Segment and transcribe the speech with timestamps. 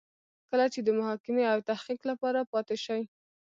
[0.49, 3.01] کله چې د محاکمې او تحقیق لپاره پاتې شي.